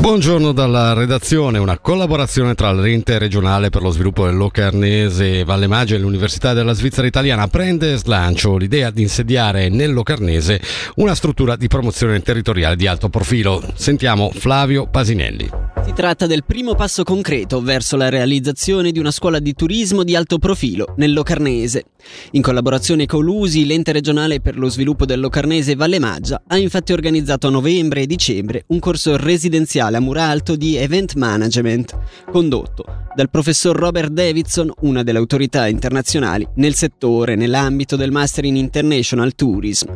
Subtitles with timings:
[0.00, 5.66] Buongiorno dalla redazione, una collaborazione tra l'ente regionale per lo sviluppo del Locarnese e Valle
[5.66, 10.60] Magia e l'Università della Svizzera Italiana prende slancio l'idea di insediare nel Locarnese
[10.96, 13.60] una struttura di promozione territoriale di alto profilo.
[13.74, 15.77] Sentiamo Flavio Pasinelli.
[15.88, 20.14] Si tratta del primo passo concreto verso la realizzazione di una scuola di turismo di
[20.14, 21.84] alto profilo nel Locarnese.
[22.32, 26.92] In collaborazione con l'USI, l'ente regionale per lo sviluppo del Locarnese Valle Maggia ha infatti
[26.92, 31.98] organizzato a novembre e dicembre un corso residenziale a Muralto di Event Management,
[32.30, 32.84] condotto
[33.14, 39.34] dal professor Robert Davidson, una delle autorità internazionali nel settore nell'ambito del Master in International
[39.34, 39.88] Tourism.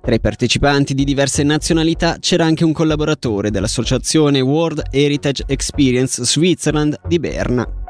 [0.00, 7.00] Tra i partecipanti di diverse nazionalità c'era anche un collaboratore dell'associazione World Heritage Experience Switzerland
[7.06, 7.82] di Berna.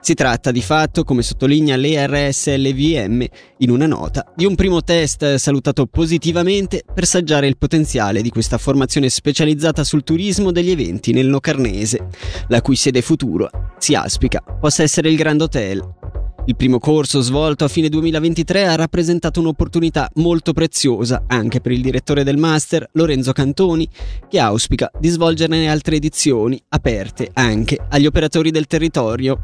[0.00, 3.24] Si tratta di fatto, come sottolinea l'ERSLVM
[3.58, 8.58] in una nota, di un primo test salutato positivamente per saggiare il potenziale di questa
[8.58, 12.08] formazione specializzata sul turismo degli eventi nel Locarnese,
[12.48, 15.96] la cui sede futuro si auspica possa essere il Grand Hotel.
[16.48, 21.82] Il primo corso svolto a fine 2023 ha rappresentato un'opportunità molto preziosa anche per il
[21.82, 23.86] direttore del master, Lorenzo Cantoni,
[24.30, 29.38] che auspica di svolgerne altre edizioni aperte anche agli operatori del territorio.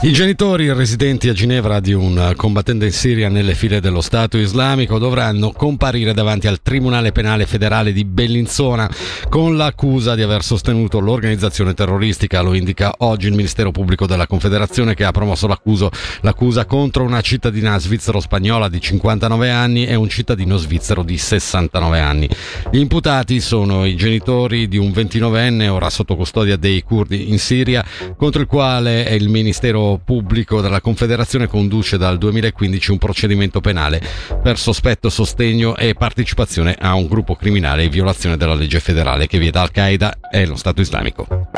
[0.00, 4.96] I genitori residenti a Ginevra di un combattente in Siria nelle file dello Stato islamico
[4.96, 8.88] dovranno comparire davanti al Tribunale Penale Federale di Bellinzona
[9.28, 12.42] con l'accusa di aver sostenuto l'organizzazione terroristica.
[12.42, 17.76] Lo indica oggi il Ministero Pubblico della Confederazione che ha promosso l'accusa contro una cittadina
[17.76, 22.28] svizzero-spagnola di 59 anni e un cittadino svizzero di 69 anni.
[22.70, 27.84] Gli imputati sono i genitori di un 29enne ora sotto custodia dei curdi in Siria
[28.16, 29.67] contro il quale il Ministero
[30.02, 34.00] pubblico della Confederazione conduce dal 2015 un procedimento penale
[34.42, 39.38] per sospetto, sostegno e partecipazione a un gruppo criminale e violazione della legge federale che
[39.38, 41.50] vieta Al-Qaeda e lo Stato islamico.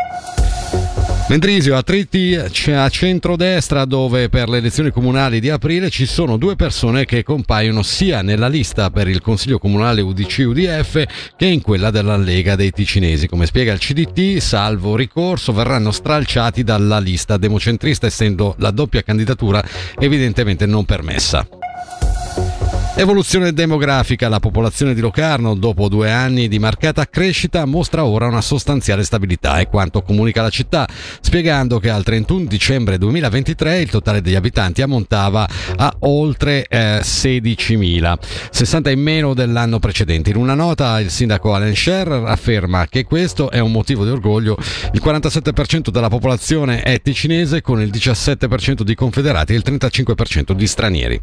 [1.31, 6.57] Mendrisio, a Tritti a centrodestra dove per le elezioni comunali di aprile ci sono due
[6.57, 11.05] persone che compaiono sia nella lista per il Consiglio Comunale UDC-UDF
[11.37, 13.29] che in quella della Lega dei Ticinesi.
[13.29, 19.63] Come spiega il CDT, salvo ricorso, verranno stralciati dalla lista democentrista essendo la doppia candidatura
[20.01, 21.60] evidentemente non permessa.
[23.01, 24.29] Evoluzione demografica.
[24.29, 29.57] La popolazione di Locarno, dopo due anni di marcata crescita, mostra ora una sostanziale stabilità,
[29.57, 30.87] è quanto comunica la città,
[31.23, 38.19] spiegando che al 31 dicembre 2023 il totale degli abitanti ammontava a oltre eh, 16.000,
[38.51, 40.29] 60 in meno dell'anno precedente.
[40.29, 44.59] In una nota il sindaco Alan Scherer afferma che questo è un motivo di orgoglio.
[44.93, 50.67] Il 47% della popolazione è ticinese con il 17% di confederati e il 35% di
[50.67, 51.21] stranieri.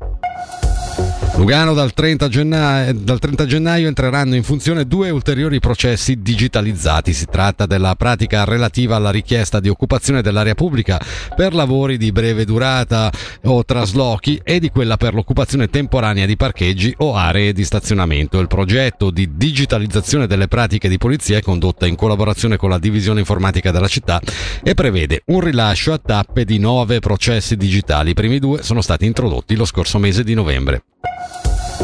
[1.38, 7.14] Lugano dal 30, gennaio, dal 30, gennaio, entreranno in funzione due ulteriori processi digitalizzati.
[7.14, 11.00] Si tratta della pratica relativa alla richiesta di occupazione dell'area pubblica
[11.36, 13.12] per lavori di breve durata
[13.44, 18.40] o traslochi e di quella per l'occupazione temporanea di parcheggi o aree di stazionamento.
[18.40, 23.20] Il progetto di digitalizzazione delle pratiche di polizia è condotta in collaborazione con la divisione
[23.20, 24.20] informatica della città
[24.64, 28.10] e prevede un rilascio a tappe di nove processi digitali.
[28.10, 30.82] I primi due sono stati introdotti lo scorso mese di novembre.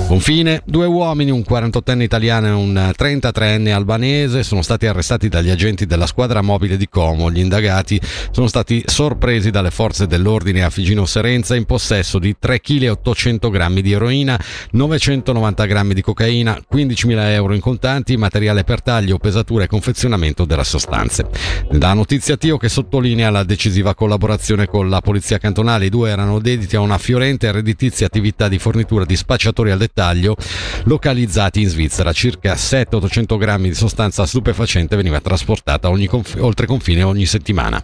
[0.05, 5.87] Confine, due uomini, un 48enne italiano e un 33enne albanese, sono stati arrestati dagli agenti
[5.87, 7.31] della squadra mobile di Como.
[7.31, 7.99] Gli indagati
[8.29, 13.49] sono stati sorpresi dalle forze dell'ordine a Figino Serenza in possesso di 3 kg 800
[13.49, 14.39] grammi di eroina,
[14.71, 20.63] 990 grammi di cocaina, 15.000 euro in contanti, materiale per taglio, pesatura e confezionamento delle
[20.63, 21.27] sostanze.
[21.71, 25.85] La notizia Tio che sottolinea la decisiva collaborazione con la polizia cantonale.
[25.85, 29.79] I due erano dediti a una fiorente e redditizia attività di fornitura di spacciatori al
[29.79, 29.92] dettaglio
[30.83, 32.11] localizzati in Svizzera.
[32.11, 37.83] Circa 700-800 grammi di sostanza stupefacente veniva trasportata conf- oltre confine ogni settimana.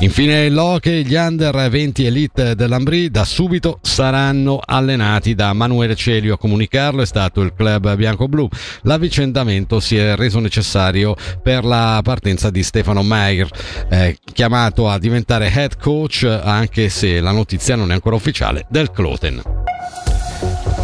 [0.00, 6.34] Infine l'Hockey, gli under 20 elite dell'Ambri da subito saranno allenati da Manuele Celio.
[6.34, 8.48] A comunicarlo è stato il club bianco-blu.
[8.82, 13.48] L'avvicendamento si è reso necessario per la partenza di Stefano Meyer,
[13.88, 18.90] eh, chiamato a diventare head coach anche se la notizia non è ancora ufficiale del
[18.90, 19.42] Cloten.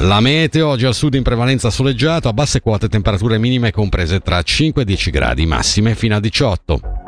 [0.01, 4.41] La meteo oggi al sud in prevalenza soleggiato, a basse quote temperature minime comprese tra
[4.41, 7.00] 5 e 10 gradi, massime fino a 18.